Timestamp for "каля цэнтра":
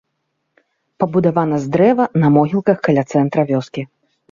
2.91-3.41